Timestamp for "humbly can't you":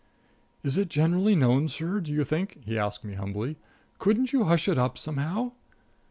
3.13-4.45